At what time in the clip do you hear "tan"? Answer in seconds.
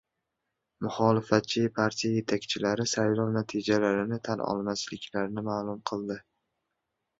4.31-4.43